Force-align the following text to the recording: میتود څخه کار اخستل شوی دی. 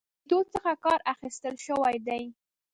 میتود 0.25 0.47
څخه 0.55 0.71
کار 0.83 0.99
اخستل 1.13 1.55
شوی 1.65 1.97
دی. 2.07 2.23